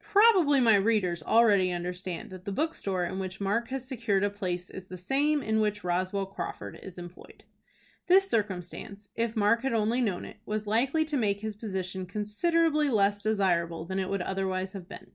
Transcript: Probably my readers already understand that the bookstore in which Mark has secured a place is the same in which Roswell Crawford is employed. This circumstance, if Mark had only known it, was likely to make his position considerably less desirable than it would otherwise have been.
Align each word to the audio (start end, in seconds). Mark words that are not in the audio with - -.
Probably 0.00 0.60
my 0.60 0.76
readers 0.76 1.22
already 1.22 1.70
understand 1.70 2.30
that 2.30 2.46
the 2.46 2.52
bookstore 2.52 3.04
in 3.04 3.18
which 3.18 3.38
Mark 3.38 3.68
has 3.68 3.84
secured 3.86 4.24
a 4.24 4.30
place 4.30 4.70
is 4.70 4.86
the 4.86 4.96
same 4.96 5.42
in 5.42 5.60
which 5.60 5.84
Roswell 5.84 6.24
Crawford 6.24 6.80
is 6.82 6.96
employed. 6.96 7.44
This 8.06 8.26
circumstance, 8.26 9.10
if 9.14 9.36
Mark 9.36 9.60
had 9.60 9.74
only 9.74 10.00
known 10.00 10.24
it, 10.24 10.38
was 10.46 10.66
likely 10.66 11.04
to 11.04 11.18
make 11.18 11.40
his 11.40 11.54
position 11.54 12.06
considerably 12.06 12.88
less 12.88 13.18
desirable 13.20 13.84
than 13.84 13.98
it 13.98 14.08
would 14.08 14.22
otherwise 14.22 14.72
have 14.72 14.88
been. 14.88 15.10